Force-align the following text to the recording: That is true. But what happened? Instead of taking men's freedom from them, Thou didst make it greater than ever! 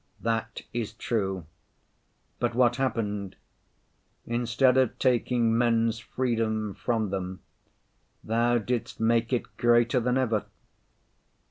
That 0.21 0.63
is 0.73 0.93
true. 0.93 1.45
But 2.39 2.55
what 2.55 2.77
happened? 2.77 3.35
Instead 4.25 4.75
of 4.75 4.97
taking 4.97 5.55
men's 5.55 5.99
freedom 5.99 6.73
from 6.73 7.11
them, 7.11 7.41
Thou 8.23 8.57
didst 8.57 8.99
make 8.99 9.31
it 9.31 9.57
greater 9.57 9.99
than 9.99 10.17
ever! 10.17 10.45